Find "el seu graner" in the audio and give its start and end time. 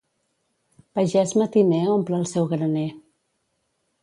2.21-2.89